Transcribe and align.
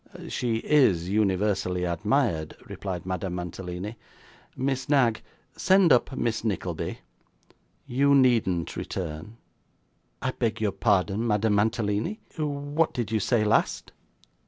'She 0.27 0.55
IS 0.65 1.09
universally 1.09 1.83
admired,' 1.83 2.57
replied 2.65 3.05
Madame 3.05 3.35
Mantalini. 3.35 3.97
'Miss 4.57 4.89
Knag, 4.89 5.21
send 5.55 5.93
up 5.93 6.17
Miss 6.17 6.43
Nickleby. 6.43 6.97
You 7.85 8.15
needn't 8.15 8.75
return.' 8.75 9.37
'I 10.23 10.31
beg 10.39 10.59
your 10.59 10.71
pardon, 10.71 11.27
Madame 11.27 11.53
Mantalini, 11.53 12.19
what 12.39 12.95
did 12.95 13.11
you 13.11 13.19
say 13.19 13.43
last? 13.43 13.91